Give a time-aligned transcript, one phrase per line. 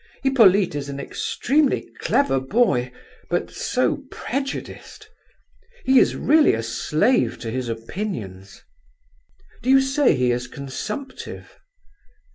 [0.23, 2.91] Hippolyte is an extremely clever boy,
[3.29, 5.07] but so prejudiced.
[5.85, 8.63] He is really a slave to his opinions."
[9.61, 11.59] "Do you say he is consumptive?"